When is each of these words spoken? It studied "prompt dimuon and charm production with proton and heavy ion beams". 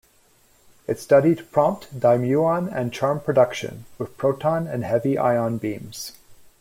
It 0.87 0.97
studied 0.97 1.51
"prompt 1.51 1.99
dimuon 1.99 2.67
and 2.75 2.91
charm 2.91 3.19
production 3.19 3.85
with 3.99 4.17
proton 4.17 4.65
and 4.65 4.83
heavy 4.83 5.15
ion 5.19 5.59
beams". 5.59 6.13